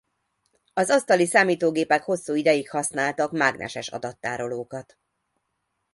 [0.73, 4.97] Az asztali számítógépek hosszú ideig használtak mágneses adattárolókat.